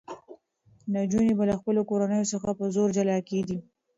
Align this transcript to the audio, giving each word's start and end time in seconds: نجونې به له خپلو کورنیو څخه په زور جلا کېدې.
نجونې 0.93 1.33
به 1.37 1.43
له 1.49 1.55
خپلو 1.59 1.81
کورنیو 1.89 2.31
څخه 2.33 2.49
په 2.59 2.65
زور 2.75 2.87
جلا 2.97 3.17
کېدې. 3.29 3.57